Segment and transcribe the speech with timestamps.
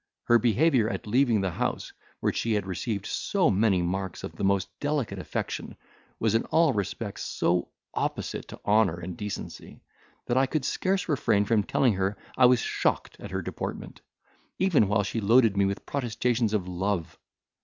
[0.23, 4.43] Her behaviour, at leaving the house where she had received so many marks of the
[4.43, 5.77] most delicate affection,
[6.19, 9.83] was in all respects so opposite to honour and decency,
[10.25, 14.01] that I could scarce refrain from telling her I was shocked at her deportment,
[14.57, 17.19] even while she loaded me with protestations of love.